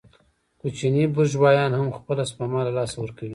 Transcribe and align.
کوچني 0.59 1.03
بورژوایان 1.15 1.71
هم 1.79 1.87
خپله 1.97 2.23
سپما 2.29 2.59
له 2.65 2.71
لاسه 2.77 2.95
ورکوي 2.99 3.29